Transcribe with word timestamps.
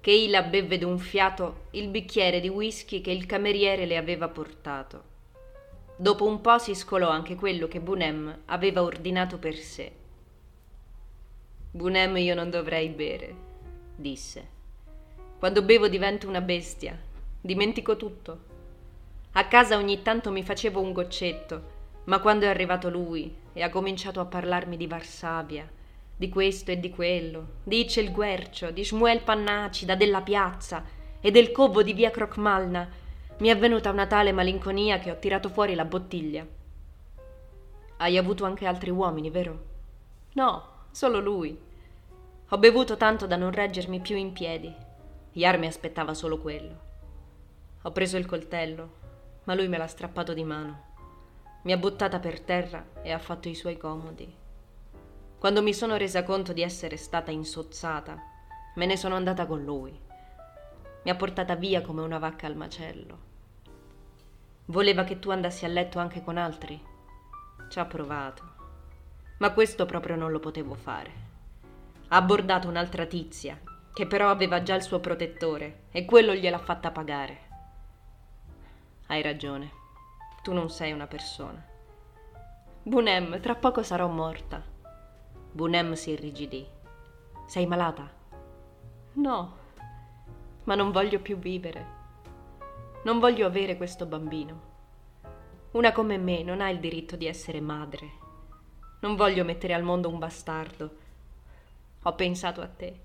che 0.00 0.10
Ila 0.10 0.42
bevve 0.42 0.78
d'un 0.78 0.98
fiato 0.98 1.66
il 1.72 1.88
bicchiere 1.88 2.40
di 2.40 2.48
whisky 2.48 3.00
che 3.00 3.10
il 3.10 3.26
cameriere 3.26 3.86
le 3.86 3.96
aveva 3.96 4.28
portato. 4.28 5.02
Dopo 5.96 6.24
un 6.24 6.40
po' 6.40 6.58
si 6.58 6.74
scolò 6.74 7.08
anche 7.08 7.34
quello 7.34 7.66
che 7.66 7.80
Bunem 7.80 8.42
aveva 8.46 8.82
ordinato 8.82 9.38
per 9.38 9.56
sé. 9.56 9.92
Bunem 11.72 12.16
io 12.16 12.34
non 12.34 12.50
dovrei 12.50 12.88
bere, 12.88 13.34
disse. 13.96 14.56
Quando 15.38 15.62
bevo 15.62 15.88
divento 15.88 16.28
una 16.28 16.40
bestia, 16.40 16.96
dimentico 17.40 17.96
tutto. 17.96 18.38
A 19.32 19.46
casa 19.46 19.76
ogni 19.76 20.02
tanto 20.02 20.30
mi 20.30 20.42
facevo 20.42 20.80
un 20.80 20.92
goccetto, 20.92 21.76
ma 22.04 22.20
quando 22.20 22.46
è 22.46 22.48
arrivato 22.48 22.88
lui 22.88 23.34
e 23.52 23.62
ha 23.62 23.68
cominciato 23.68 24.20
a 24.20 24.24
parlarmi 24.24 24.76
di 24.76 24.86
Varsavia, 24.86 25.68
di 26.18 26.28
questo 26.28 26.72
e 26.72 26.80
di 26.80 26.90
quello, 26.90 27.46
di 27.62 27.78
Icel 27.82 28.10
Guercio, 28.10 28.72
di 28.72 28.84
Shmuel 28.84 29.22
Pannacida, 29.22 29.94
della 29.94 30.20
piazza 30.20 30.82
e 31.20 31.30
del 31.30 31.52
covo 31.52 31.84
di 31.84 31.92
via 31.92 32.10
Crocmalna, 32.10 32.88
mi 33.38 33.48
è 33.48 33.56
venuta 33.56 33.90
una 33.90 34.08
tale 34.08 34.32
malinconia 34.32 34.98
che 34.98 35.12
ho 35.12 35.18
tirato 35.20 35.48
fuori 35.48 35.76
la 35.76 35.84
bottiglia. 35.84 36.44
Hai 37.98 38.18
avuto 38.18 38.44
anche 38.44 38.66
altri 38.66 38.90
uomini, 38.90 39.30
vero? 39.30 39.64
No, 40.32 40.86
solo 40.90 41.20
lui. 41.20 41.56
Ho 42.48 42.58
bevuto 42.58 42.96
tanto 42.96 43.28
da 43.28 43.36
non 43.36 43.52
reggermi 43.52 44.00
più 44.00 44.16
in 44.16 44.32
piedi. 44.32 44.74
Iar 45.34 45.56
mi 45.56 45.68
aspettava 45.68 46.14
solo 46.14 46.38
quello. 46.38 46.86
Ho 47.82 47.92
preso 47.92 48.16
il 48.16 48.26
coltello, 48.26 48.90
ma 49.44 49.54
lui 49.54 49.68
me 49.68 49.78
l'ha 49.78 49.86
strappato 49.86 50.34
di 50.34 50.42
mano. 50.42 50.86
Mi 51.62 51.70
ha 51.70 51.76
buttata 51.76 52.18
per 52.18 52.40
terra 52.40 52.84
e 53.02 53.12
ha 53.12 53.18
fatto 53.20 53.48
i 53.48 53.54
suoi 53.54 53.76
comodi. 53.76 54.46
Quando 55.38 55.62
mi 55.62 55.72
sono 55.72 55.96
resa 55.96 56.24
conto 56.24 56.52
di 56.52 56.62
essere 56.62 56.96
stata 56.96 57.30
insozzata, 57.30 58.20
me 58.74 58.86
ne 58.86 58.96
sono 58.96 59.14
andata 59.14 59.46
con 59.46 59.62
lui. 59.62 59.96
Mi 61.04 61.10
ha 61.12 61.14
portata 61.14 61.54
via 61.54 61.80
come 61.80 62.02
una 62.02 62.18
vacca 62.18 62.48
al 62.48 62.56
macello. 62.56 63.26
Voleva 64.64 65.04
che 65.04 65.20
tu 65.20 65.30
andassi 65.30 65.64
a 65.64 65.68
letto 65.68 66.00
anche 66.00 66.24
con 66.24 66.38
altri? 66.38 66.82
Ci 67.68 67.78
ha 67.78 67.84
provato. 67.84 68.42
Ma 69.38 69.52
questo 69.52 69.86
proprio 69.86 70.16
non 70.16 70.32
lo 70.32 70.40
potevo 70.40 70.74
fare. 70.74 71.12
Ha 72.08 72.16
abbordato 72.16 72.66
un'altra 72.66 73.06
tizia, 73.06 73.60
che 73.94 74.08
però 74.08 74.30
aveva 74.30 74.64
già 74.64 74.74
il 74.74 74.82
suo 74.82 74.98
protettore, 74.98 75.84
e 75.92 76.04
quello 76.04 76.34
gliel'ha 76.34 76.58
fatta 76.58 76.90
pagare. 76.90 77.38
Hai 79.06 79.22
ragione. 79.22 79.70
Tu 80.42 80.52
non 80.52 80.68
sei 80.68 80.90
una 80.90 81.06
persona. 81.06 81.64
Bunem, 82.82 83.40
tra 83.40 83.54
poco 83.54 83.84
sarò 83.84 84.08
morta. 84.08 84.76
Bunem 85.52 85.94
si 85.94 86.10
irrigidì. 86.10 86.66
Sei 87.46 87.66
malata? 87.66 88.10
No, 89.14 89.56
ma 90.64 90.74
non 90.74 90.92
voglio 90.92 91.18
più 91.20 91.38
vivere. 91.38 91.96
Non 93.04 93.18
voglio 93.18 93.46
avere 93.46 93.76
questo 93.76 94.04
bambino. 94.04 94.66
Una 95.70 95.92
come 95.92 96.18
me 96.18 96.42
non 96.42 96.60
ha 96.60 96.68
il 96.68 96.78
diritto 96.78 97.16
di 97.16 97.26
essere 97.26 97.60
madre. 97.60 98.10
Non 99.00 99.16
voglio 99.16 99.44
mettere 99.44 99.72
al 99.72 99.82
mondo 99.82 100.08
un 100.08 100.18
bastardo. 100.18 100.90
Ho 102.02 102.14
pensato 102.14 102.60
a 102.60 102.68
te. 102.68 103.00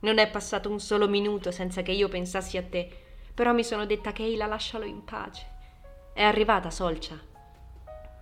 Non 0.00 0.18
è 0.18 0.30
passato 0.30 0.70
un 0.70 0.78
solo 0.78 1.08
minuto 1.08 1.50
senza 1.50 1.82
che 1.82 1.92
io 1.92 2.08
pensassi 2.08 2.56
a 2.56 2.62
te, 2.62 2.88
però 3.34 3.52
mi 3.52 3.64
sono 3.64 3.84
detta 3.84 4.12
che 4.12 4.22
Eila 4.22 4.46
lascialo 4.46 4.84
in 4.84 5.04
pace. 5.04 5.46
È 6.12 6.22
arrivata 6.22 6.70
Solcia? 6.70 7.18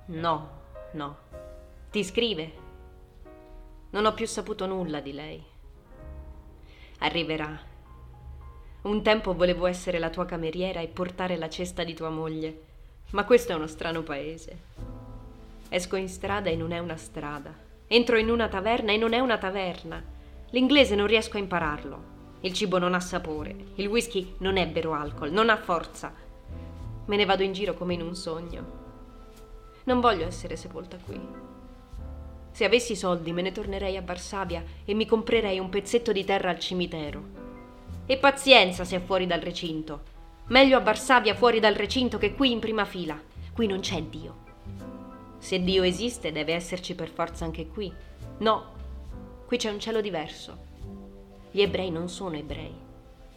No, 0.07 0.51
no. 0.93 1.17
Ti 1.91 2.03
scrive? 2.03 2.69
Non 3.91 4.07
ho 4.07 4.15
più 4.15 4.27
saputo 4.27 4.67
nulla 4.67 5.01
di 5.01 5.13
lei. 5.13 5.43
Arriverà. 6.99 7.59
Un 8.83 9.03
tempo 9.03 9.35
volevo 9.35 9.67
essere 9.67 9.99
la 9.99 10.11
tua 10.11 10.27
cameriera 10.27 10.81
e 10.81 10.87
portare 10.87 11.37
la 11.37 11.49
cesta 11.49 11.83
di 11.83 11.93
tua 11.93 12.09
moglie, 12.09 12.63
ma 13.11 13.25
questo 13.25 13.51
è 13.51 13.57
uno 13.57 13.67
strano 13.67 14.03
paese. 14.03 14.59
Esco 15.69 15.97
in 15.97 16.09
strada 16.09 16.51
e 16.51 16.55
non 16.57 16.71
è 16.71 16.79
una 16.79 16.97
strada. 16.97 17.53
Entro 17.89 18.17
in 18.17 18.31
una 18.31 18.47
taverna 18.47 18.93
e 18.93 18.97
non 18.97 19.13
è 19.13 19.19
una 19.19 19.39
taverna. 19.39 20.01
L'inglese 20.51 20.95
non 20.95 21.09
riesco 21.09 21.37
a 21.37 21.41
impararlo. 21.41 22.19
Il 22.43 22.53
cibo 22.53 22.79
non 22.79 22.95
ha 22.95 23.01
sapore. 23.01 23.57
Il 23.75 23.89
whisky 23.89 24.37
non 24.39 24.57
è 24.57 24.71
vero 24.71 24.95
alcol, 24.95 25.33
non 25.33 25.51
ha 25.51 25.57
forza. 25.57 26.15
Me 27.07 27.17
ne 27.17 27.25
vado 27.25 27.43
in 27.43 27.53
giro 27.53 27.75
come 27.75 27.95
in 27.95 28.03
un 28.03 28.15
sogno. 28.15 28.79
Non 29.85 29.99
voglio 29.99 30.27
essere 30.27 30.55
sepolta 30.55 30.97
qui. 30.97 31.50
Se 32.61 32.67
avessi 32.67 32.95
soldi 32.95 33.33
me 33.33 33.41
ne 33.41 33.53
tornerei 33.53 33.97
a 33.97 34.03
Varsavia 34.03 34.63
e 34.85 34.93
mi 34.93 35.07
comprerei 35.07 35.59
un 35.59 35.71
pezzetto 35.71 36.13
di 36.13 36.27
terra 36.27 36.51
al 36.51 36.59
cimitero. 36.59 37.23
E 38.05 38.19
pazienza 38.19 38.85
se 38.85 38.97
è 38.97 39.01
fuori 39.01 39.27
dal 39.27 39.41
recinto. 39.41 40.03
Meglio 40.49 40.77
a 40.77 40.81
Varsavia 40.81 41.35
fuori 41.35 41.59
dal 41.59 41.73
recinto 41.73 42.19
che 42.19 42.35
qui 42.35 42.53
in 42.53 42.59
prima 42.59 42.85
fila. 42.85 43.19
Qui 43.55 43.67
non 43.67 43.81
c'è 43.81 44.03
Dio. 44.03 44.37
Se 45.39 45.63
Dio 45.63 45.83
esiste 45.85 46.33
deve 46.33 46.53
esserci 46.53 46.95
per 46.95 47.09
forza 47.09 47.47
anche 47.47 47.67
qui. 47.67 47.91
No, 48.41 48.65
qui 49.47 49.57
c'è 49.57 49.71
un 49.71 49.81
cielo 49.81 50.03
diverso. 50.03 50.59
Gli 51.51 51.63
ebrei 51.63 51.91
non 51.91 52.11
sono 52.11 52.37
ebrei, 52.37 52.75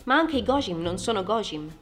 ma 0.04 0.16
anche 0.16 0.36
i 0.36 0.44
Gojim 0.44 0.82
non 0.82 0.98
sono 0.98 1.24
Gojim. 1.24 1.74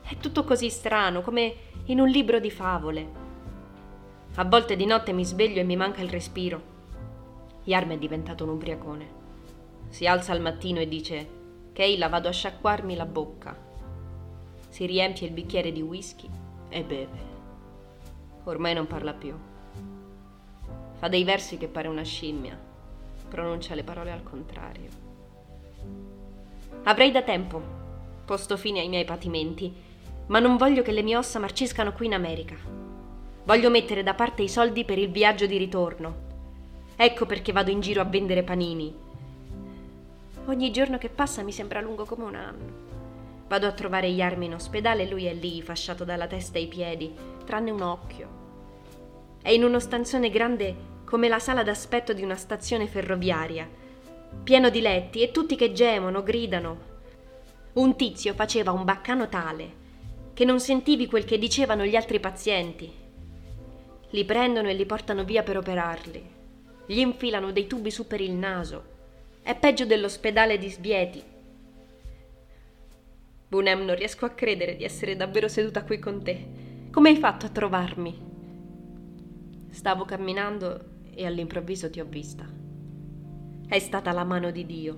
È 0.00 0.16
tutto 0.16 0.42
così 0.44 0.70
strano, 0.70 1.20
come 1.20 1.54
in 1.88 2.00
un 2.00 2.08
libro 2.08 2.40
di 2.40 2.50
favole. 2.50 3.21
A 4.36 4.44
volte 4.44 4.76
di 4.76 4.86
notte 4.86 5.12
mi 5.12 5.26
sveglio 5.26 5.60
e 5.60 5.64
mi 5.64 5.76
manca 5.76 6.00
il 6.00 6.08
respiro. 6.08 6.62
Yarm 7.64 7.90
è 7.90 7.98
diventato 7.98 8.44
un 8.44 8.50
ubriacone. 8.50 9.20
Si 9.90 10.06
alza 10.06 10.32
al 10.32 10.40
mattino 10.40 10.80
e 10.80 10.88
dice: 10.88 11.28
Keila, 11.74 12.08
vado 12.08 12.28
a 12.28 12.32
sciacquarmi 12.32 12.96
la 12.96 13.04
bocca. 13.04 13.54
Si 14.70 14.86
riempie 14.86 15.26
il 15.26 15.34
bicchiere 15.34 15.70
di 15.70 15.82
whisky 15.82 16.30
e 16.70 16.82
beve. 16.82 17.30
Ormai 18.44 18.72
non 18.72 18.86
parla 18.86 19.12
più. 19.12 19.34
Fa 20.94 21.08
dei 21.08 21.24
versi 21.24 21.58
che 21.58 21.68
pare 21.68 21.88
una 21.88 22.02
scimmia. 22.02 22.58
Pronuncia 23.28 23.74
le 23.74 23.84
parole 23.84 24.12
al 24.12 24.22
contrario. 24.22 24.88
Avrei 26.84 27.10
da 27.10 27.20
tempo 27.20 27.60
posto 28.24 28.56
fine 28.56 28.80
ai 28.80 28.88
miei 28.88 29.04
patimenti, 29.04 29.70
ma 30.28 30.38
non 30.38 30.56
voglio 30.56 30.80
che 30.80 30.92
le 30.92 31.02
mie 31.02 31.18
ossa 31.18 31.38
marciscano 31.38 31.92
qui 31.92 32.06
in 32.06 32.14
America. 32.14 32.81
Voglio 33.44 33.70
mettere 33.70 34.04
da 34.04 34.14
parte 34.14 34.42
i 34.42 34.48
soldi 34.48 34.84
per 34.84 34.98
il 34.98 35.10
viaggio 35.10 35.46
di 35.46 35.56
ritorno. 35.56 36.30
Ecco 36.94 37.26
perché 37.26 37.50
vado 37.50 37.72
in 37.72 37.80
giro 37.80 38.00
a 38.00 38.04
vendere 38.04 38.44
panini. 38.44 38.94
Ogni 40.44 40.70
giorno 40.70 40.96
che 40.96 41.08
passa 41.08 41.42
mi 41.42 41.50
sembra 41.50 41.80
lungo 41.80 42.04
come 42.04 42.22
un 42.22 42.36
anno. 42.36 42.90
Vado 43.48 43.66
a 43.66 43.72
trovare 43.72 44.06
Yarmi 44.06 44.46
in 44.46 44.54
ospedale 44.54 45.02
e 45.02 45.10
lui 45.10 45.24
è 45.24 45.34
lì, 45.34 45.60
fasciato 45.60 46.04
dalla 46.04 46.28
testa 46.28 46.58
ai 46.58 46.68
piedi, 46.68 47.12
tranne 47.44 47.72
un 47.72 47.82
occhio. 47.82 48.28
È 49.42 49.50
in 49.50 49.64
uno 49.64 49.80
stanzone 49.80 50.30
grande 50.30 50.90
come 51.04 51.26
la 51.26 51.40
sala 51.40 51.64
d'aspetto 51.64 52.12
di 52.12 52.22
una 52.22 52.36
stazione 52.36 52.86
ferroviaria, 52.86 53.68
pieno 54.44 54.70
di 54.70 54.80
letti 54.80 55.20
e 55.20 55.32
tutti 55.32 55.56
che 55.56 55.72
gemono, 55.72 56.22
gridano. 56.22 56.78
Un 57.72 57.96
tizio 57.96 58.34
faceva 58.34 58.70
un 58.70 58.84
baccano 58.84 59.28
tale 59.28 59.80
che 60.32 60.44
non 60.44 60.60
sentivi 60.60 61.08
quel 61.08 61.24
che 61.24 61.38
dicevano 61.38 61.84
gli 61.84 61.96
altri 61.96 62.20
pazienti 62.20 63.00
li 64.12 64.24
prendono 64.24 64.68
e 64.68 64.74
li 64.74 64.86
portano 64.86 65.24
via 65.24 65.42
per 65.42 65.56
operarli. 65.56 66.30
Gli 66.86 66.98
infilano 66.98 67.50
dei 67.50 67.66
tubi 67.66 67.90
su 67.90 68.06
per 68.06 68.20
il 68.20 68.32
naso. 68.32 68.84
È 69.42 69.56
peggio 69.56 69.86
dell'ospedale 69.86 70.58
di 70.58 70.70
Sbieti. 70.70 71.22
Bunem, 73.48 73.84
non 73.84 73.96
riesco 73.96 74.24
a 74.24 74.30
credere 74.30 74.76
di 74.76 74.84
essere 74.84 75.16
davvero 75.16 75.48
seduta 75.48 75.84
qui 75.84 75.98
con 75.98 76.22
te. 76.22 76.46
Come 76.90 77.08
hai 77.08 77.16
fatto 77.16 77.46
a 77.46 77.50
trovarmi? 77.50 78.30
Stavo 79.70 80.04
camminando 80.04 80.84
e 81.14 81.24
all'improvviso 81.24 81.88
ti 81.88 82.00
ho 82.00 82.04
vista. 82.04 82.46
È 83.66 83.78
stata 83.78 84.12
la 84.12 84.24
mano 84.24 84.50
di 84.50 84.66
Dio. 84.66 84.96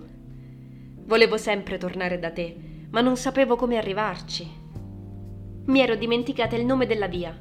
Volevo 1.05 1.37
sempre 1.37 1.79
tornare 1.79 2.19
da 2.19 2.31
te, 2.33 2.57
ma 2.91 3.01
non 3.01 3.17
sapevo 3.17 3.55
come 3.55 3.77
arrivarci. 3.77 4.63
Mi 5.67 5.81
ero 5.81 5.95
dimenticata 5.95 6.57
il 6.57 6.65
nome 6.65 6.87
della 6.87 7.07
via. 7.07 7.37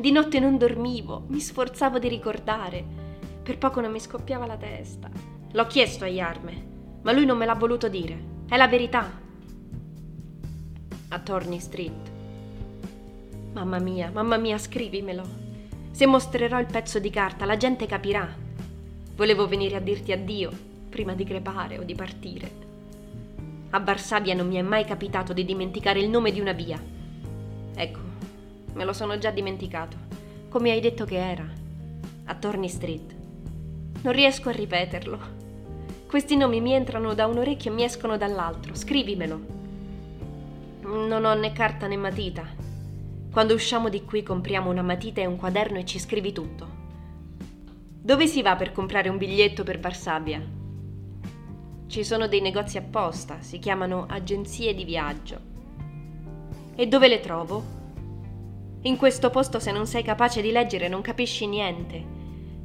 Di 0.00 0.12
notte 0.12 0.40
non 0.40 0.56
dormivo, 0.56 1.24
mi 1.26 1.40
sforzavo 1.40 1.98
di 1.98 2.08
ricordare. 2.08 2.82
Per 3.42 3.58
poco 3.58 3.82
non 3.82 3.92
mi 3.92 4.00
scoppiava 4.00 4.46
la 4.46 4.56
testa. 4.56 5.10
L'ho 5.52 5.66
chiesto 5.66 6.04
a 6.04 6.06
Yarme, 6.06 6.64
ma 7.02 7.12
lui 7.12 7.26
non 7.26 7.36
me 7.36 7.44
l'ha 7.44 7.54
voluto 7.54 7.86
dire. 7.86 8.18
È 8.48 8.56
la 8.56 8.66
verità. 8.66 9.10
A 11.08 11.18
Torney 11.18 11.60
Street. 11.60 12.10
Mamma 13.52 13.78
mia, 13.78 14.10
mamma 14.10 14.38
mia, 14.38 14.56
scrivimelo. 14.56 15.22
Se 15.90 16.06
mostrerò 16.06 16.58
il 16.58 16.66
pezzo 16.72 16.98
di 16.98 17.10
carta, 17.10 17.44
la 17.44 17.58
gente 17.58 17.84
capirà. 17.84 18.26
Volevo 19.14 19.46
venire 19.46 19.76
a 19.76 19.80
dirti 19.80 20.12
addio 20.12 20.50
prima 20.88 21.12
di 21.12 21.24
crepare 21.24 21.78
o 21.78 21.82
di 21.82 21.94
partire. 21.94 22.50
A 23.68 23.80
Varsavia 23.80 24.32
non 24.32 24.48
mi 24.48 24.56
è 24.56 24.62
mai 24.62 24.86
capitato 24.86 25.34
di 25.34 25.44
dimenticare 25.44 26.00
il 26.00 26.08
nome 26.08 26.32
di 26.32 26.40
una 26.40 26.52
via. 26.52 26.82
Ecco, 27.74 28.09
Me 28.72 28.84
lo 28.84 28.92
sono 28.92 29.18
già 29.18 29.30
dimenticato. 29.30 29.96
Come 30.48 30.70
hai 30.70 30.80
detto 30.80 31.04
che 31.04 31.16
era? 31.16 31.46
A 32.24 32.34
Torney 32.34 32.68
Street. 32.68 33.14
Non 34.02 34.12
riesco 34.12 34.48
a 34.48 34.52
ripeterlo. 34.52 35.18
Questi 36.06 36.36
nomi 36.36 36.60
mi 36.60 36.72
entrano 36.72 37.14
da 37.14 37.26
un 37.26 37.38
orecchio 37.38 37.70
e 37.70 37.74
mi 37.74 37.84
escono 37.84 38.16
dall'altro. 38.16 38.74
Scrivimelo. 38.74 39.40
Non 40.82 41.24
ho 41.24 41.34
né 41.34 41.52
carta 41.52 41.86
né 41.86 41.96
matita. 41.96 42.44
Quando 43.30 43.54
usciamo 43.54 43.88
di 43.88 44.04
qui 44.04 44.22
compriamo 44.22 44.70
una 44.70 44.82
matita 44.82 45.20
e 45.20 45.26
un 45.26 45.36
quaderno 45.36 45.78
e 45.78 45.84
ci 45.84 45.98
scrivi 45.98 46.32
tutto. 46.32 46.78
Dove 48.02 48.26
si 48.26 48.42
va 48.42 48.56
per 48.56 48.72
comprare 48.72 49.08
un 49.08 49.18
biglietto 49.18 49.62
per 49.62 49.78
Varsavia? 49.78 50.42
Ci 51.86 52.04
sono 52.04 52.28
dei 52.28 52.40
negozi 52.40 52.78
apposta, 52.78 53.40
si 53.40 53.58
chiamano 53.58 54.06
agenzie 54.08 54.74
di 54.74 54.84
viaggio. 54.84 55.38
E 56.74 56.86
dove 56.88 57.08
le 57.08 57.20
trovo? 57.20 57.79
In 58.82 58.96
questo 58.96 59.28
posto 59.28 59.60
se 59.60 59.72
non 59.72 59.86
sei 59.86 60.02
capace 60.02 60.40
di 60.40 60.50
leggere 60.50 60.88
non 60.88 61.02
capisci 61.02 61.46
niente. 61.46 62.02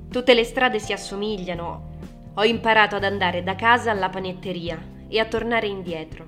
Tutte 0.09 0.33
le 0.33 0.45
strade 0.45 0.79
si 0.79 0.93
assomigliano. 0.93 1.93
Ho 2.35 2.43
imparato 2.45 2.95
ad 2.95 3.03
andare 3.03 3.43
da 3.43 3.55
casa 3.55 3.91
alla 3.91 4.07
panetteria 4.07 4.81
e 5.09 5.19
a 5.19 5.25
tornare 5.25 5.67
indietro. 5.67 6.25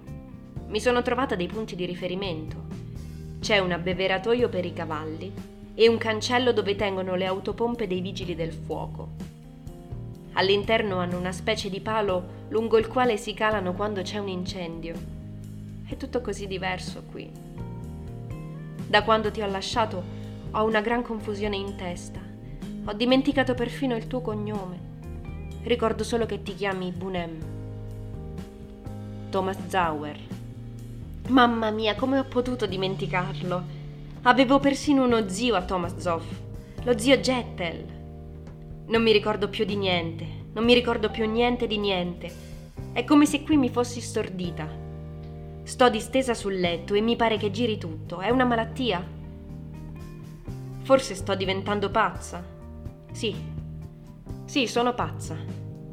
Mi 0.68 0.82
sono 0.82 1.02
trovata 1.02 1.36
dei 1.36 1.48
punti 1.48 1.78
di 1.78 1.86
riferimento. 1.86 2.66
C'è 3.40 3.60
un 3.60 3.72
abbeveratoio 3.72 4.50
per 4.50 4.66
i 4.66 4.74
cavalli 4.74 5.32
e 5.74 5.88
un 5.88 5.98
cancello 5.98 6.52
dove 6.52 6.76
tengono 6.76 7.16
le 7.16 7.26
autopompe 7.26 7.88
dei 7.88 8.02
vigili 8.02 8.36
del 8.36 8.52
fuoco. 8.52 9.12
All'interno 10.34 10.98
hanno 10.98 11.18
una 11.18 11.32
specie 11.32 11.70
di 11.70 11.80
palo 11.80 12.46
lungo 12.50 12.78
il 12.78 12.88
quale 12.88 13.16
si 13.16 13.34
calano 13.34 13.74
quando 13.74 14.02
c'è 14.02 14.18
un 14.18 14.28
incendio. 14.28 14.96
È 15.88 15.96
tutto 15.96 16.20
così 16.20 16.46
diverso 16.46 17.04
qui. 17.10 17.47
Da 18.88 19.04
quando 19.04 19.32
ti 19.32 19.42
ho 19.42 19.48
lasciato 19.48 20.02
ho 20.52 20.64
una 20.64 20.80
gran 20.80 21.04
confusione 21.04 21.58
in 21.58 21.76
testa. 21.76 22.20
Ho 22.86 22.94
dimenticato 22.94 23.54
perfino 23.54 23.98
il 23.98 24.08
tuo 24.08 24.22
cognome. 24.22 24.80
Ricordo 25.64 26.06
solo 26.06 26.26
che 26.26 26.42
ti 26.42 26.56
chiami 26.56 26.92
Bunem. 26.92 27.38
Thomas 29.30 29.58
Zauer. 29.68 30.18
Mamma 31.28 31.70
mia, 31.70 31.96
come 31.96 32.18
ho 32.18 32.24
potuto 32.24 32.66
dimenticarlo? 32.66 33.76
Avevo 34.22 34.60
persino 34.60 35.04
uno 35.04 35.28
zio 35.28 35.56
a 35.56 35.64
Thomas 35.64 35.98
Zoff, 35.98 36.26
lo 36.84 36.98
zio 36.98 37.18
Jettel. 37.18 37.84
Non 38.88 39.04
mi 39.04 39.12
ricordo 39.12 39.50
più 39.50 39.66
di 39.66 39.76
niente, 39.76 40.26
non 40.54 40.64
mi 40.64 40.74
ricordo 40.74 41.12
più 41.12 41.30
niente 41.30 41.68
di 41.68 41.78
niente. 41.78 42.32
È 42.94 43.04
come 43.04 43.26
se 43.26 43.44
qui 43.44 43.58
mi 43.58 43.70
fossi 43.70 44.00
stordita. 44.00 44.66
Sto 45.68 45.90
distesa 45.90 46.34
sul 46.34 46.62
letto 46.62 46.94
e 46.94 47.02
mi 47.02 47.18
pare 47.18 47.36
che 47.36 47.52
giri 47.52 47.78
tutto. 47.78 48.20
È 48.20 48.30
una 48.30 48.46
malattia? 48.46 49.06
Forse 50.84 51.14
sto 51.14 51.36
diventando 51.36 51.92
pazza. 51.92 52.42
Sì. 53.12 53.36
Sì, 54.46 54.66
sono 54.66 54.94
pazza. 54.94 55.36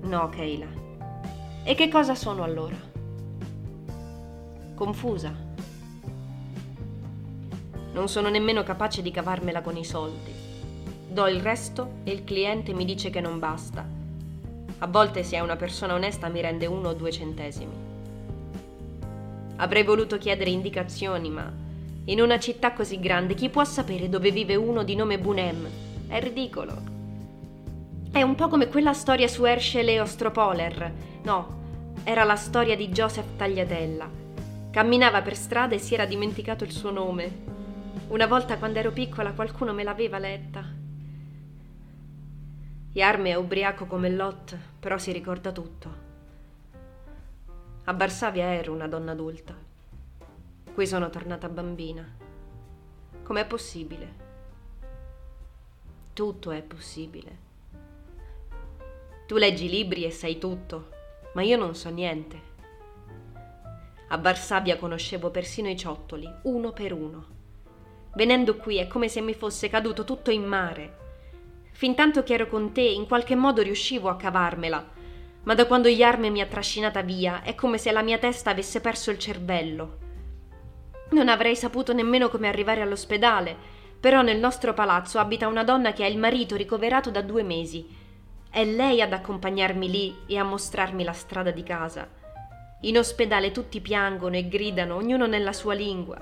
No, 0.03 0.29
Keila. 0.29 0.69
E 1.65 1.75
che 1.75 1.89
cosa 1.89 2.15
sono 2.15 2.45
allora? 2.45 2.77
Confusa. 4.77 5.35
Non 7.95 8.09
sono 8.09 8.29
nemmeno 8.29 8.63
capace 8.63 9.03
di 9.03 9.11
cavarmela 9.11 9.61
con 9.61 9.77
i 9.77 9.85
soldi. 9.85 10.33
Do 11.09 11.27
il 11.27 11.41
resto 11.41 11.95
e 12.05 12.13
il 12.13 12.23
cliente 12.23 12.73
mi 12.73 12.85
dice 12.85 13.11
che 13.11 13.21
non 13.21 13.41
basta. 13.41 13.85
A 14.79 14.87
volte 14.87 15.25
se 15.25 15.35
è 15.35 15.41
una 15.41 15.57
persona 15.57 15.95
onesta 15.95 16.29
mi 16.29 16.41
rende 16.41 16.67
uno 16.67 16.91
o 16.91 16.95
due 16.95 17.11
centesimi. 17.11 17.84
Avrei 19.57 19.85
voluto 19.85 20.19
chiedere 20.19 20.51
indicazioni, 20.51 21.31
ma 21.31 21.53
in 22.07 22.21
una 22.21 22.39
città 22.39 22.73
così 22.73 23.01
grande 23.01 23.35
chi 23.35 23.49
può 23.49 23.65
sapere 23.65 24.09
dove 24.09 24.31
vive 24.31 24.57
uno 24.57 24.83
di 24.83 24.95
nome 24.95 25.19
Bunem? 25.19 25.67
È 26.09 26.21
ridicolo. 26.21 26.93
È 28.11 28.21
un 28.21 28.35
po' 28.35 28.49
come 28.49 28.69
quella 28.69 28.93
storia 28.93 29.27
su 29.27 29.45
Herschel 29.45 29.89
e 29.89 30.01
Ostropoler. 30.01 30.93
No, 31.23 31.63
era 32.05 32.25
la 32.25 32.37
storia 32.37 32.77
di 32.77 32.89
Joseph 32.89 33.37
Tagliatella. 33.37 34.09
Camminava 34.71 35.23
per 35.23 35.35
strada 35.35 35.75
e 35.75 35.79
si 35.79 35.95
era 35.95 36.05
dimenticato 36.05 36.65
il 36.65 36.73
suo 36.73 36.91
nome. 36.91 37.53
Una 38.09 38.27
volta 38.27 38.59
quando 38.59 38.81
ero 38.81 38.91
piccola 38.91 39.33
qualcuno 39.33 39.73
me 39.73 39.83
l'aveva 39.83 40.19
letta. 40.19 40.63
Yarme 42.93 43.31
è 43.31 43.35
ubriaco 43.35 43.87
come 43.87 44.11
Lot, 44.11 44.57
però 44.79 44.99
si 44.99 45.11
ricorda 45.11 45.51
tutto. 45.51 46.04
A 47.87 47.93
Varsavia 47.93 48.47
ero 48.55 48.73
una 48.73 48.89
donna 48.89 49.13
adulta. 49.13 49.55
Qui 50.73 50.87
sono 50.87 51.11
tornata 51.11 51.51
bambina. 51.51 52.03
Com'è 53.23 53.47
possibile? 53.47 54.15
Tutto 56.15 56.51
è 56.51 56.63
possibile. 56.63 57.39
Tu 59.27 59.37
leggi 59.37 59.69
libri 59.69 60.07
e 60.07 60.11
sai 60.11 60.39
tutto, 60.39 60.89
ma 61.35 61.43
io 61.43 61.59
non 61.59 61.75
so 61.75 61.91
niente. 61.91 62.41
A 64.09 64.17
Varsavia 64.17 64.79
conoscevo 64.79 65.29
persino 65.29 65.69
i 65.69 65.77
ciottoli, 65.77 66.27
uno 66.45 66.73
per 66.73 66.95
uno. 66.95 67.27
Venendo 68.15 68.57
qui 68.57 68.79
è 68.79 68.87
come 68.87 69.11
se 69.11 69.21
mi 69.21 69.35
fosse 69.35 69.69
caduto 69.69 70.05
tutto 70.05 70.31
in 70.31 70.45
mare. 70.45 70.97
Fintanto 71.73 72.23
che 72.23 72.33
ero 72.33 72.47
con 72.47 72.73
te, 72.73 72.81
in 72.81 73.07
qualche 73.07 73.35
modo 73.35 73.61
riuscivo 73.61 74.09
a 74.09 74.17
cavarmela, 74.17 74.94
ma 75.45 75.55
da 75.55 75.67
quando 75.67 75.89
Yarme 75.89 76.31
mi 76.31 76.41
ha 76.41 76.47
trascinata 76.47 77.03
via 77.03 77.43
è 77.43 77.55
come 77.55 77.79
se 77.79 77.93
la 77.93 78.03
mia 78.03 78.19
testa 78.19 78.51
avesse 78.51 78.81
perso 78.81 79.11
il 79.11 79.19
cervello. 79.19 79.99
Non 81.11 81.29
avrei 81.29 81.55
saputo 81.55 81.93
nemmeno 81.93 82.29
come 82.29 82.49
arrivare 82.49 82.81
all'ospedale, 82.81 83.57
però 84.01 84.23
nel 84.23 84.39
nostro 84.39 84.75
palazzo 84.75 85.19
abita 85.19 85.47
una 85.47 85.65
donna 85.65 85.93
che 85.93 86.05
ha 86.05 86.09
il 86.09 86.19
marito 86.19 86.57
ricoverato 86.57 87.11
da 87.11 87.23
due 87.23 87.43
mesi. 87.43 87.87
È 88.51 88.65
lei 88.65 89.01
ad 89.01 89.13
accompagnarmi 89.13 89.91
lì 89.91 90.17
e 90.27 90.39
a 90.39 90.45
mostrarmi 90.45 91.05
la 91.05 91.13
strada 91.13 91.51
di 91.51 91.63
casa. 91.63 92.09
In 92.83 92.99
ospedale 92.99 93.51
tutti 93.51 93.81
piangono 93.81 94.37
e 94.37 94.49
gridano, 94.49 94.97
ognuno 94.97 95.27
nella 95.27 95.53
sua 95.53 95.75
lingua. 95.75 96.19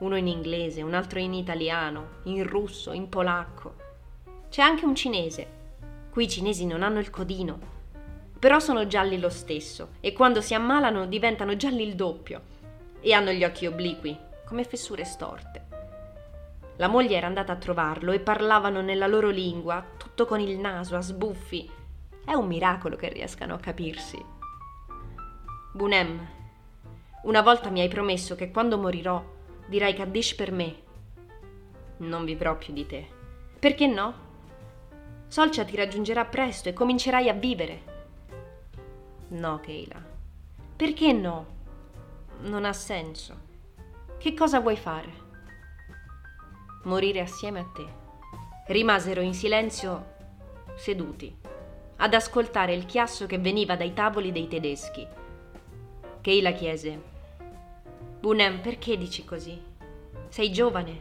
Uno 0.00 0.16
in 0.16 0.26
inglese, 0.26 0.82
un 0.82 0.94
altro 0.94 1.20
in 1.20 1.32
italiano, 1.32 2.20
in 2.24 2.44
russo, 2.44 2.92
in 2.92 3.08
polacco. 3.08 3.74
C'è 4.48 4.62
anche 4.62 4.84
un 4.84 4.94
cinese. 4.94 5.60
Qui 6.10 6.24
i 6.24 6.28
cinesi 6.28 6.66
non 6.66 6.82
hanno 6.82 6.98
il 6.98 7.08
codino, 7.08 7.71
però 8.42 8.58
sono 8.58 8.88
gialli 8.88 9.20
lo 9.20 9.28
stesso 9.28 9.90
e 10.00 10.12
quando 10.12 10.40
si 10.40 10.52
ammalano 10.52 11.06
diventano 11.06 11.54
gialli 11.54 11.84
il 11.84 11.94
doppio 11.94 12.40
e 13.00 13.12
hanno 13.12 13.30
gli 13.30 13.44
occhi 13.44 13.66
obliqui, 13.66 14.18
come 14.44 14.64
fessure 14.64 15.04
storte. 15.04 15.66
La 16.78 16.88
moglie 16.88 17.16
era 17.16 17.28
andata 17.28 17.52
a 17.52 17.56
trovarlo 17.56 18.10
e 18.10 18.18
parlavano 18.18 18.80
nella 18.80 19.06
loro 19.06 19.28
lingua, 19.28 19.86
tutto 19.96 20.26
con 20.26 20.40
il 20.40 20.58
naso 20.58 20.96
a 20.96 21.00
sbuffi. 21.00 21.70
È 22.24 22.34
un 22.34 22.48
miracolo 22.48 22.96
che 22.96 23.10
riescano 23.10 23.54
a 23.54 23.60
capirsi. 23.60 24.20
Bunem, 25.72 26.28
una 27.22 27.42
volta 27.42 27.70
mi 27.70 27.80
hai 27.80 27.88
promesso 27.88 28.34
che 28.34 28.50
quando 28.50 28.76
morirò 28.76 29.24
dirai 29.68 29.94
Kaddish 29.94 30.34
per 30.34 30.50
me. 30.50 30.74
Non 31.98 32.24
vivrò 32.24 32.56
più 32.56 32.72
di 32.72 32.86
te. 32.86 33.06
Perché 33.60 33.86
no? 33.86 34.14
Solcia 35.28 35.62
ti 35.62 35.76
raggiungerà 35.76 36.24
presto 36.24 36.68
e 36.68 36.72
comincerai 36.72 37.28
a 37.28 37.34
vivere. 37.34 37.91
No, 39.32 39.60
Keila. 39.60 39.96
Perché 40.76 41.12
no? 41.12 41.46
Non 42.40 42.66
ha 42.66 42.72
senso. 42.74 43.34
Che 44.18 44.34
cosa 44.34 44.60
vuoi 44.60 44.76
fare? 44.76 45.20
Morire 46.84 47.20
assieme 47.20 47.60
a 47.60 47.64
te. 47.64 47.86
Rimasero 48.66 49.22
in 49.22 49.32
silenzio 49.32 50.10
seduti, 50.74 51.34
ad 51.96 52.12
ascoltare 52.12 52.74
il 52.74 52.84
chiasso 52.84 53.24
che 53.24 53.38
veniva 53.38 53.74
dai 53.74 53.94
tavoli 53.94 54.32
dei 54.32 54.48
tedeschi. 54.48 55.06
Keila 56.20 56.52
chiese: 56.52 57.02
Bunem, 58.20 58.60
perché 58.60 58.98
dici 58.98 59.24
così? 59.24 59.58
Sei 60.28 60.52
giovane. 60.52 61.00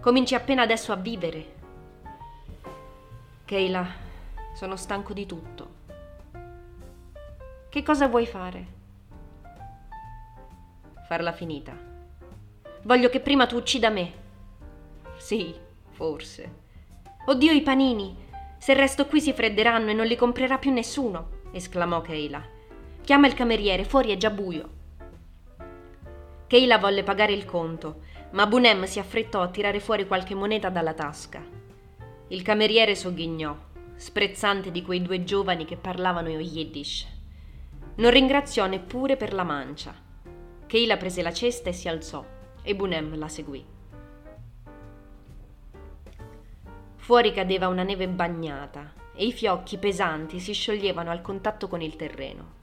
Cominci 0.00 0.34
appena 0.34 0.62
adesso 0.62 0.90
a 0.90 0.96
vivere. 0.96 1.54
Keila, 3.44 3.86
sono 4.54 4.74
stanco 4.74 5.12
di 5.12 5.26
tutto. 5.26 5.71
Che 7.72 7.82
cosa 7.82 8.06
vuoi 8.06 8.26
fare? 8.26 8.66
Farla 11.06 11.32
finita. 11.32 11.74
Voglio 12.82 13.08
che 13.08 13.20
prima 13.20 13.46
tu 13.46 13.56
uccida 13.56 13.88
me. 13.88 14.12
Sì, 15.16 15.54
forse. 15.92 16.54
Oddio, 17.24 17.50
i 17.50 17.62
panini! 17.62 18.14
Se 18.58 18.74
resto 18.74 19.06
qui 19.06 19.22
si 19.22 19.32
fredderanno 19.32 19.88
e 19.88 19.94
non 19.94 20.04
li 20.04 20.16
comprerà 20.16 20.58
più 20.58 20.70
nessuno, 20.70 21.44
esclamò 21.52 22.02
Keila. 22.02 22.46
Chiama 23.00 23.26
il 23.26 23.32
cameriere, 23.32 23.86
fuori 23.86 24.12
è 24.12 24.18
già 24.18 24.28
buio. 24.28 24.68
Keila 26.48 26.76
volle 26.76 27.02
pagare 27.04 27.32
il 27.32 27.46
conto, 27.46 28.02
ma 28.32 28.46
Bunem 28.46 28.84
si 28.84 28.98
affrettò 28.98 29.40
a 29.40 29.48
tirare 29.48 29.80
fuori 29.80 30.06
qualche 30.06 30.34
moneta 30.34 30.68
dalla 30.68 30.92
tasca. 30.92 31.42
Il 32.28 32.42
cameriere 32.42 32.94
sogghignò, 32.94 33.56
sprezzante 33.94 34.70
di 34.70 34.82
quei 34.82 35.00
due 35.00 35.24
giovani 35.24 35.64
che 35.64 35.78
parlavano 35.78 36.28
yiddish. 36.28 37.11
Non 37.94 38.10
ringraziò 38.10 38.66
neppure 38.66 39.16
per 39.16 39.34
la 39.34 39.44
mancia. 39.44 39.94
Keila 40.66 40.96
prese 40.96 41.20
la 41.20 41.32
cesta 41.32 41.68
e 41.68 41.72
si 41.74 41.88
alzò, 41.88 42.24
e 42.62 42.74
Bunem 42.74 43.18
la 43.18 43.28
seguì. 43.28 43.64
Fuori 46.96 47.32
cadeva 47.32 47.68
una 47.68 47.82
neve 47.82 48.08
bagnata 48.08 48.92
e 49.14 49.26
i 49.26 49.32
fiocchi 49.32 49.76
pesanti 49.76 50.40
si 50.40 50.54
scioglievano 50.54 51.10
al 51.10 51.20
contatto 51.20 51.68
con 51.68 51.82
il 51.82 51.96
terreno. 51.96 52.60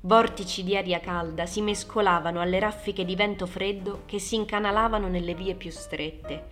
Vortici 0.00 0.64
di 0.64 0.76
aria 0.76 0.98
calda 0.98 1.46
si 1.46 1.60
mescolavano 1.60 2.40
alle 2.40 2.58
raffiche 2.58 3.04
di 3.04 3.14
vento 3.14 3.46
freddo 3.46 4.02
che 4.06 4.18
si 4.18 4.34
incanalavano 4.34 5.08
nelle 5.08 5.34
vie 5.34 5.54
più 5.54 5.70
strette. 5.70 6.44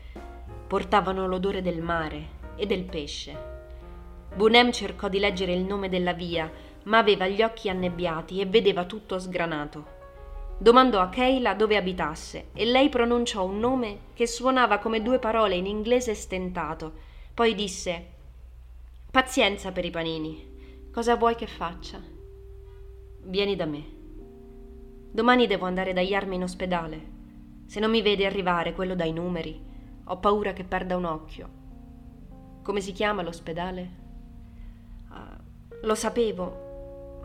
Portavano 0.66 1.26
l'odore 1.26 1.62
del 1.62 1.80
mare 1.80 2.42
e 2.56 2.66
del 2.66 2.84
pesce. 2.84 3.52
Bunem 4.34 4.70
cercò 4.70 5.08
di 5.08 5.18
leggere 5.18 5.52
il 5.52 5.64
nome 5.64 5.88
della 5.88 6.12
via, 6.12 6.50
ma 6.84 6.98
aveva 6.98 7.26
gli 7.26 7.42
occhi 7.42 7.68
annebbiati 7.68 8.40
e 8.40 8.46
vedeva 8.46 8.84
tutto 8.84 9.18
sgranato. 9.18 9.92
Domandò 10.58 11.00
a 11.00 11.08
Keila 11.08 11.54
dove 11.54 11.76
abitasse 11.76 12.46
e 12.52 12.64
lei 12.64 12.88
pronunciò 12.88 13.44
un 13.44 13.58
nome 13.58 13.98
che 14.14 14.26
suonava 14.26 14.78
come 14.78 15.02
due 15.02 15.18
parole 15.18 15.56
in 15.56 15.66
inglese 15.66 16.14
stentato. 16.14 16.92
Poi 17.34 17.54
disse: 17.54 18.06
Pazienza 19.10 19.72
per 19.72 19.84
i 19.84 19.90
panini. 19.90 20.52
Cosa 20.92 21.16
vuoi 21.16 21.34
che 21.34 21.46
faccia? 21.46 22.00
Vieni 23.24 23.56
da 23.56 23.66
me. 23.66 23.84
Domani 25.10 25.46
devo 25.46 25.66
andare 25.66 25.92
da 25.92 26.00
Yarmi 26.00 26.36
in 26.36 26.42
ospedale. 26.42 27.12
Se 27.66 27.80
non 27.80 27.90
mi 27.90 28.02
vede 28.02 28.26
arrivare 28.26 28.74
quello 28.74 28.94
dai 28.94 29.12
numeri, 29.12 29.60
ho 30.04 30.18
paura 30.18 30.52
che 30.52 30.64
perda 30.64 30.96
un 30.96 31.04
occhio. 31.04 31.48
Come 32.62 32.80
si 32.80 32.92
chiama 32.92 33.22
l'ospedale? 33.22 33.90
Uh, 35.10 35.86
lo 35.86 35.94
sapevo, 35.94 36.63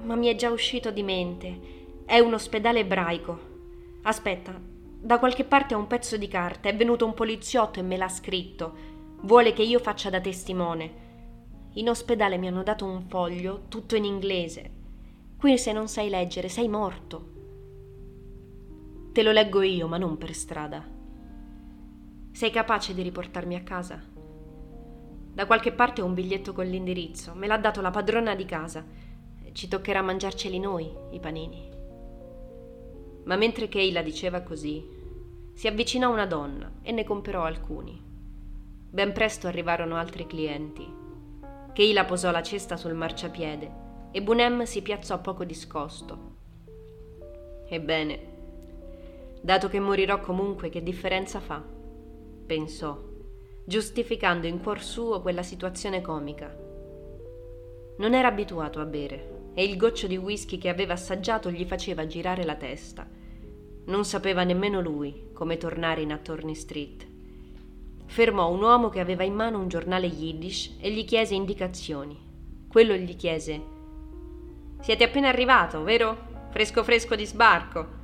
ma 0.04 0.16
mi 0.16 0.28
è 0.28 0.36
già 0.36 0.50
uscito 0.50 0.92
di 0.92 1.04
mente. 1.04 1.78
È 2.06 2.20
un 2.20 2.34
ospedale 2.34 2.80
ebraico. 2.80 3.40
Aspetta, 4.04 4.60
da 5.02 5.20
qualche 5.20 5.44
parte 5.44 5.76
ho 5.76 5.78
un 5.78 5.88
pezzo 5.88 6.18
di 6.18 6.28
carta, 6.28 6.70
è 6.70 6.76
venuto 6.76 7.06
un 7.06 7.14
poliziotto 7.14 7.80
e 7.80 7.84
me 7.84 7.98
l'ha 7.98 8.10
scritto. 8.10 8.98
Vuole 9.22 9.54
che 9.54 9.64
io 9.64 9.80
faccia 9.80 10.10
da 10.10 10.20
testimone. 10.20 11.08
In 11.74 11.90
ospedale 11.90 12.38
mi 12.38 12.48
hanno 12.48 12.64
dato 12.64 12.86
un 12.86 13.04
foglio, 13.08 13.64
tutto 13.68 13.96
in 13.96 14.06
inglese. 14.06 14.72
Qui 15.38 15.58
se 15.58 15.72
non 15.72 15.88
sai 15.88 16.10
leggere 16.10 16.50
sei 16.50 16.68
morto. 16.68 17.30
Te 19.12 19.24
lo 19.24 19.32
leggo 19.32 19.62
io, 19.62 19.88
ma 19.88 19.98
non 19.98 20.18
per 20.18 20.34
strada. 20.34 20.86
Sei 22.32 22.52
capace 22.52 22.94
di 22.94 23.02
riportarmi 23.02 23.56
a 23.56 23.64
casa? 23.64 24.04
Da 25.34 25.46
qualche 25.46 25.72
parte 25.72 26.02
ho 26.02 26.06
un 26.06 26.14
biglietto 26.14 26.54
con 26.54 26.66
l'indirizzo. 26.66 27.34
Me 27.36 27.48
l'ha 27.48 27.58
dato 27.58 27.82
la 27.82 27.92
padrona 27.92 28.36
di 28.36 28.46
casa. 28.46 28.86
Ci 29.52 29.68
toccherà 29.68 30.02
mangiarceli 30.02 30.60
noi, 30.60 30.94
i 31.12 31.20
panini. 31.20 31.70
Ma 33.24 33.36
mentre 33.36 33.68
Keila 33.68 34.02
diceva 34.02 34.42
così, 34.42 34.84
si 35.54 35.68
avvicinò 35.68 36.12
una 36.12 36.26
donna 36.26 36.72
e 36.82 36.92
ne 36.92 37.04
comperò 37.04 37.44
alcuni. 37.44 38.00
Ben 38.90 39.12
presto 39.12 39.48
arrivarono 39.48 39.98
altri 39.98 40.26
clienti. 40.26 40.88
Keila 41.74 42.06
posò 42.06 42.32
la 42.32 42.42
cesta 42.42 42.78
sul 42.78 42.94
marciapiede 42.94 43.72
e 44.12 44.22
Bunem 44.22 44.64
si 44.64 44.82
piazzò 44.82 45.20
poco 45.22 45.44
discosto. 45.44 46.18
Ebbene, 47.68 48.20
dato 49.42 49.68
che 49.68 49.80
morirò 49.80 50.20
comunque, 50.20 50.70
che 50.70 50.82
differenza 50.82 51.40
fa? 51.40 51.62
pensò, 52.46 52.98
giustificando 53.64 54.48
in 54.48 54.60
cuor 54.60 54.82
suo 54.82 55.22
quella 55.22 55.44
situazione 55.44 56.02
comica. 56.02 56.52
Non 57.98 58.14
era 58.16 58.28
abituato 58.28 58.80
a 58.80 58.86
bere 58.86 59.39
e 59.54 59.64
il 59.64 59.78
goccio 59.78 60.08
di 60.08 60.18
whisky 60.18 60.58
che 60.58 60.70
aveva 60.70 60.94
assaggiato 60.94 61.50
gli 61.52 61.66
faceva 61.66 62.08
girare 62.08 62.44
la 62.44 62.56
testa. 62.56 63.08
Non 63.86 64.06
sapeva 64.06 64.44
nemmeno 64.44 64.82
lui 64.82 65.30
come 65.34 65.58
tornare 65.58 66.02
in 66.02 66.12
Attorney 66.12 66.56
Street. 66.56 67.08
Fermò 68.06 68.50
un 68.52 68.62
uomo 68.62 68.90
che 68.90 69.00
aveva 69.00 69.24
in 69.24 69.34
mano 69.34 69.60
un 69.60 69.68
giornale 69.68 70.08
yiddish 70.08 70.76
e 70.80 70.92
gli 70.92 71.06
chiese 71.06 71.36
indicazioni. 71.36 72.18
Quello 72.68 72.94
gli 72.96 73.16
chiese 73.16 73.78
siete 74.82 75.04
appena 75.04 75.28
arrivato, 75.28 75.84
vero? 75.84 76.28
Fresco 76.52 76.84
fresco 76.84 77.16
di 77.16 77.26
sbarco. 77.26 77.98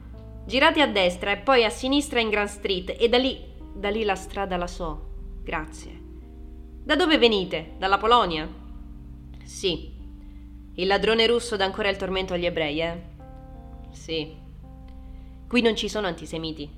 Girate 0.45 0.81
a 0.81 0.87
destra 0.87 1.31
e 1.31 1.37
poi 1.37 1.63
a 1.63 1.69
sinistra 1.69 2.19
in 2.19 2.29
Grand 2.29 2.49
Street 2.49 2.95
e 2.99 3.07
da 3.07 3.17
lì, 3.17 3.39
da 3.73 3.89
lì 3.89 4.03
la 4.03 4.15
strada 4.15 4.57
la 4.57 4.67
so. 4.67 5.13
Grazie. 5.41 6.01
Da 6.83 6.95
dove 6.95 7.17
venite? 7.17 7.75
Dalla 7.79 7.97
Polonia? 7.97 8.47
Sì. 9.43 9.94
Il 10.75 10.87
ladrone 10.87 11.25
russo 11.25 11.55
dà 11.55 11.63
ancora 11.63 11.89
il 11.89 11.95
tormento 11.95 12.33
agli 12.33 12.45
ebrei, 12.45 12.81
eh? 12.81 13.01
Sì. 13.91 14.35
Qui 15.47 15.61
non 15.61 15.75
ci 15.75 15.87
sono 15.87 16.07
antisemiti. 16.07 16.69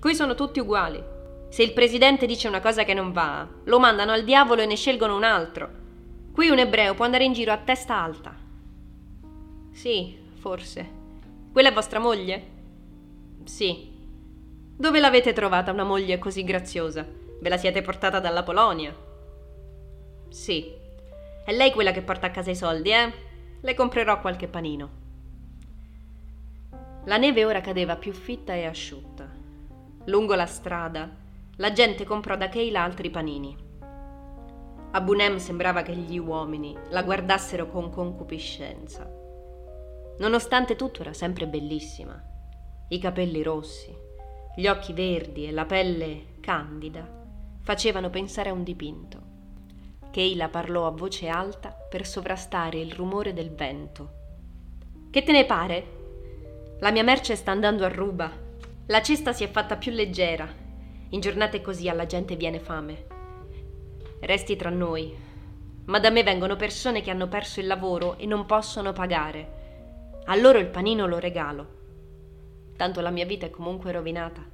Qui 0.00 0.14
sono 0.14 0.34
tutti 0.34 0.58
uguali. 0.58 1.02
Se 1.48 1.62
il 1.62 1.72
presidente 1.72 2.26
dice 2.26 2.48
una 2.48 2.60
cosa 2.60 2.82
che 2.82 2.94
non 2.94 3.12
va, 3.12 3.48
lo 3.64 3.78
mandano 3.78 4.10
al 4.10 4.24
diavolo 4.24 4.62
e 4.62 4.66
ne 4.66 4.74
scelgono 4.74 5.14
un 5.14 5.22
altro. 5.22 5.70
Qui 6.32 6.48
un 6.48 6.58
ebreo 6.58 6.94
può 6.94 7.04
andare 7.04 7.22
in 7.22 7.32
giro 7.32 7.52
a 7.52 7.58
testa 7.58 7.94
alta. 7.94 8.34
Sì, 9.70 10.16
forse. 10.34 10.90
Quella 11.52 11.68
è 11.68 11.72
vostra 11.72 12.00
moglie? 12.00 12.46
Sì. 13.44 13.92
Dove 14.76 14.98
l'avete 14.98 15.32
trovata 15.32 15.70
una 15.70 15.84
moglie 15.84 16.18
così 16.18 16.42
graziosa? 16.42 17.06
Ve 17.40 17.48
la 17.48 17.56
siete 17.56 17.82
portata 17.82 18.18
dalla 18.18 18.42
Polonia? 18.42 18.92
Sì. 20.28 20.72
È 21.44 21.52
lei 21.52 21.70
quella 21.70 21.92
che 21.92 22.02
porta 22.02 22.26
a 22.26 22.30
casa 22.30 22.50
i 22.50 22.56
soldi, 22.56 22.90
eh? 22.90 23.12
Le 23.64 23.72
comprerò 23.72 24.20
qualche 24.20 24.46
panino. 24.46 24.90
La 27.06 27.16
neve 27.16 27.46
ora 27.46 27.62
cadeva 27.62 27.96
più 27.96 28.12
fitta 28.12 28.52
e 28.52 28.66
asciutta. 28.66 29.26
Lungo 30.04 30.34
la 30.34 30.44
strada, 30.44 31.10
la 31.56 31.72
gente 31.72 32.04
comprò 32.04 32.36
da 32.36 32.50
Keila 32.50 32.82
altri 32.82 33.08
panini. 33.08 33.56
A 34.90 35.00
Bunem 35.00 35.36
sembrava 35.36 35.80
che 35.80 35.96
gli 35.96 36.18
uomini 36.18 36.76
la 36.90 37.02
guardassero 37.02 37.70
con 37.70 37.88
concupiscenza. 37.88 39.10
Nonostante 40.18 40.76
tutto 40.76 41.00
era 41.00 41.14
sempre 41.14 41.46
bellissima. 41.46 42.22
I 42.88 42.98
capelli 42.98 43.42
rossi, 43.42 43.96
gli 44.54 44.66
occhi 44.66 44.92
verdi 44.92 45.46
e 45.46 45.52
la 45.52 45.64
pelle 45.64 46.34
candida 46.40 47.08
facevano 47.62 48.10
pensare 48.10 48.50
a 48.50 48.52
un 48.52 48.62
dipinto. 48.62 49.23
Keila 50.14 50.48
parlò 50.48 50.86
a 50.86 50.92
voce 50.92 51.26
alta 51.26 51.70
per 51.70 52.06
sovrastare 52.06 52.78
il 52.78 52.92
rumore 52.92 53.32
del 53.32 53.50
vento. 53.50 54.10
Che 55.10 55.24
te 55.24 55.32
ne 55.32 55.44
pare? 55.44 55.86
La 56.78 56.92
mia 56.92 57.02
merce 57.02 57.34
sta 57.34 57.50
andando 57.50 57.84
a 57.84 57.88
ruba. 57.88 58.30
La 58.86 59.02
cesta 59.02 59.32
si 59.32 59.42
è 59.42 59.50
fatta 59.50 59.76
più 59.76 59.90
leggera. 59.90 60.48
In 61.08 61.18
giornate 61.18 61.60
così 61.60 61.88
alla 61.88 62.06
gente 62.06 62.36
viene 62.36 62.60
fame. 62.60 63.06
Resti 64.20 64.54
tra 64.54 64.70
noi. 64.70 65.12
Ma 65.86 65.98
da 65.98 66.10
me 66.10 66.22
vengono 66.22 66.54
persone 66.54 67.02
che 67.02 67.10
hanno 67.10 67.26
perso 67.26 67.58
il 67.58 67.66
lavoro 67.66 68.16
e 68.16 68.24
non 68.24 68.46
possono 68.46 68.92
pagare. 68.92 70.20
A 70.26 70.36
loro 70.36 70.58
il 70.58 70.68
panino 70.68 71.08
lo 71.08 71.18
regalo. 71.18 71.66
Tanto 72.76 73.00
la 73.00 73.10
mia 73.10 73.26
vita 73.26 73.46
è 73.46 73.50
comunque 73.50 73.90
rovinata. 73.90 74.46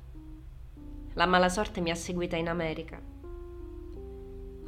La 1.12 1.26
mala 1.26 1.50
sorte 1.50 1.82
mi 1.82 1.90
ha 1.90 1.94
seguita 1.94 2.36
in 2.36 2.48
America. 2.48 3.18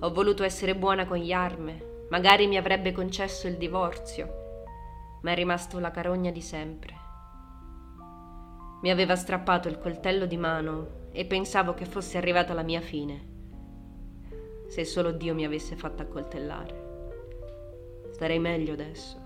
Ho 0.04 0.12
voluto 0.12 0.42
essere 0.42 0.74
buona 0.74 1.06
con 1.06 1.16
gli 1.16 1.30
arme, 1.30 2.06
magari 2.10 2.48
mi 2.48 2.56
avrebbe 2.56 2.90
concesso 2.90 3.46
il 3.46 3.56
divorzio, 3.56 4.26
ma 5.22 5.30
è 5.30 5.34
rimasto 5.36 5.78
la 5.78 5.92
carogna 5.92 6.32
di 6.32 6.40
sempre. 6.40 6.94
Mi 8.82 8.90
aveva 8.90 9.14
strappato 9.14 9.68
il 9.68 9.78
coltello 9.78 10.26
di 10.26 10.36
mano 10.36 11.08
e 11.12 11.24
pensavo 11.24 11.74
che 11.74 11.84
fosse 11.84 12.18
arrivata 12.18 12.52
la 12.52 12.64
mia 12.64 12.80
fine. 12.80 13.28
Se 14.66 14.84
solo 14.84 15.12
Dio 15.12 15.34
mi 15.34 15.44
avesse 15.44 15.76
fatto 15.76 16.02
accoltellare. 16.02 16.90
Starei 18.10 18.40
meglio 18.40 18.72
adesso. 18.72 19.16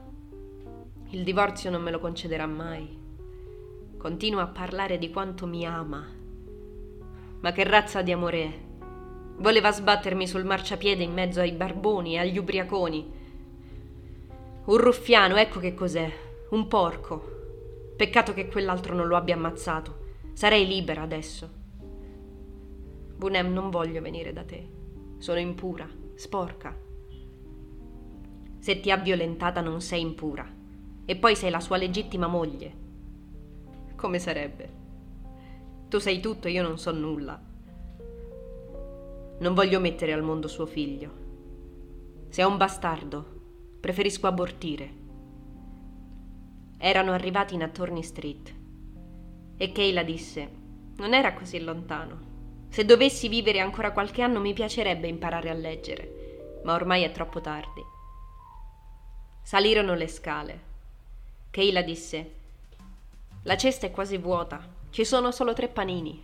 Il 1.09 1.25
divorzio 1.25 1.71
non 1.71 1.81
me 1.81 1.91
lo 1.91 2.01
concederà 2.01 2.45
mai. 2.45 2.99
Continua 3.97 4.43
a 4.43 4.49
parlare 4.49 4.99
di 4.99 5.09
quanto 5.09 5.47
mi 5.47 5.65
ama. 5.65 6.07
Ma 7.41 7.53
che 7.53 7.65
razza 7.65 8.03
di 8.03 8.13
amore 8.13 8.43
è? 8.43 8.66
Voleva 9.39 9.71
sbattermi 9.71 10.27
sul 10.27 10.45
marciapiede 10.45 11.03
in 11.03 11.13
mezzo 11.13 11.41
ai 11.41 11.53
barboni 11.53 12.15
e 12.15 12.19
agli 12.19 12.39
ubriaconi. 12.39 13.13
Un 14.65 14.77
ruffiano, 14.77 15.37
ecco 15.37 15.61
che 15.61 15.75
cos'è. 15.75 16.11
Un 16.51 16.67
porco. 16.69 17.35
Peccato 17.97 18.33
che 18.33 18.49
quell'altro 18.49 18.95
non 18.95 19.07
lo 19.07 19.17
abbia 19.17 19.35
ammazzato. 19.35 20.05
Sarei 20.33 20.67
libera 20.67 21.03
adesso. 21.03 21.51
Bunem, 23.17 23.53
non 23.53 23.71
voglio 23.71 24.01
venire 24.01 24.33
da 24.33 24.43
te. 24.43 24.69
Sono 25.19 25.39
impura, 25.39 25.89
sporca. 26.15 26.77
Se 28.59 28.81
ti 28.81 28.91
ha 28.91 28.97
violentata 28.97 29.61
non 29.61 29.81
sei 29.81 30.01
impura 30.01 30.47
e 31.05 31.17
poi 31.17 31.37
sei 31.37 31.51
la 31.51 31.61
sua 31.61 31.77
legittima 31.77 32.27
moglie. 32.27 32.85
Come 33.95 34.19
sarebbe? 34.19 34.85
Tu 35.89 35.99
sei 35.99 36.21
tutto 36.21 36.49
e 36.49 36.51
io 36.51 36.63
non 36.63 36.79
so 36.79 36.91
nulla. 36.91 37.41
Non 39.39 39.55
voglio 39.55 39.81
mettere 39.81 40.13
al 40.13 40.23
mondo 40.23 40.49
suo 40.49 40.67
figlio. 40.67 41.25
Se 42.29 42.43
è 42.43 42.45
un 42.45 42.57
bastardo, 42.57 43.25
preferisco 43.81 44.27
abortire. 44.27 45.05
Erano 46.79 47.13
arrivati 47.13 47.55
in 47.55 47.63
Attorney 47.63 48.03
Street 48.03 48.55
e 49.57 49.73
Kayla 49.73 50.03
disse: 50.03 50.51
Non 50.97 51.15
era 51.15 51.35
così 51.35 51.61
lontano. 51.61 52.35
Se 52.69 52.85
dovessi 52.85 53.29
vivere 53.29 53.61
ancora 53.61 53.93
qualche 53.93 54.23
anno 54.23 54.41
mi 54.41 54.53
piacerebbe 54.53 55.07
imparare 55.07 55.51
a 55.51 55.55
leggere, 55.55 56.61
ma 56.65 56.75
ormai 56.75 57.03
è 57.03 57.13
troppo 57.13 57.41
tardi. 57.41 57.83
Salirono 59.43 59.95
le 59.95 60.09
scale 60.09 60.75
Keila 61.57 61.81
disse: 61.81 62.33
La 63.45 63.57
cesta 63.57 63.87
è 63.87 63.91
quasi 63.91 64.19
vuota, 64.19 64.63
ci 64.91 65.07
sono 65.07 65.33
solo 65.33 65.55
tre 65.55 65.69
panini. 65.69 66.23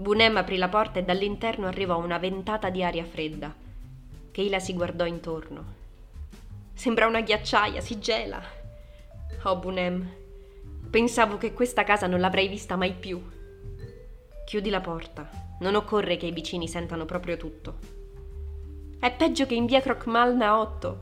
Bunem 0.00 0.36
aprì 0.36 0.58
la 0.58 0.68
porta 0.68 1.00
e 1.00 1.02
dall'interno 1.02 1.66
arrivò 1.66 1.98
una 1.98 2.18
ventata 2.18 2.70
di 2.70 2.84
aria 2.84 3.04
fredda. 3.04 3.52
Keila 4.30 4.60
si 4.60 4.72
guardò 4.72 5.04
intorno. 5.04 5.74
Sembra 6.72 7.08
una 7.08 7.20
ghiacciaia, 7.20 7.80
si 7.80 7.98
gela. 7.98 8.40
Oh, 9.42 9.56
Bunem, 9.56 10.08
pensavo 10.88 11.36
che 11.36 11.52
questa 11.52 11.82
casa 11.82 12.06
non 12.06 12.20
l'avrei 12.20 12.46
vista 12.46 12.76
mai 12.76 12.92
più. 12.92 13.20
Chiudi 14.46 14.70
la 14.70 14.80
porta, 14.80 15.28
non 15.58 15.74
occorre 15.74 16.16
che 16.16 16.26
i 16.26 16.32
vicini 16.32 16.68
sentano 16.68 17.04
proprio 17.04 17.36
tutto. 17.36 17.78
È 19.00 19.12
peggio 19.12 19.46
che 19.46 19.56
in 19.56 19.66
via 19.66 19.80
Crockmalna 19.80 20.60
8. 20.60 20.98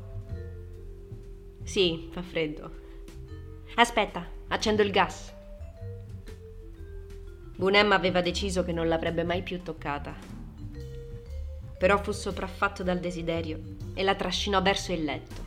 Sì, 1.65 2.09
fa 2.12 2.23
freddo. 2.23 2.71
Aspetta, 3.75 4.26
accendo 4.49 4.81
il 4.81 4.91
gas. 4.91 5.36
Bunem 7.57 7.93
aveva 7.93 8.21
deciso 8.21 8.63
che 8.65 8.73
non 8.73 8.87
l'avrebbe 8.87 9.25
mai 9.25 9.43
più 9.43 9.63
toccata. 9.63 10.15
Però 11.79 12.03
fu 12.03 12.13
sopraffatto 12.13 12.83
dal 12.83 13.01
desiderio 13.01 13.61
e 13.95 14.03
la 14.03 14.15
trascinò 14.15 14.61
verso 14.61 14.93
il 14.93 15.05
letto. 15.05 15.45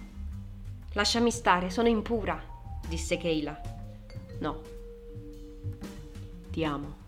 Lasciami 0.94 1.30
stare, 1.30 1.70
sono 1.70 1.88
impura, 1.88 2.44
disse 2.88 3.18
Keila. 3.18 3.62
No. 4.40 4.62
Ti 6.50 6.66
amo. 6.66 6.99